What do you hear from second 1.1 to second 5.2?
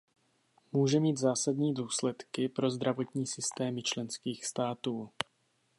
zásadní důsledky pro zdravotní systémy členských států.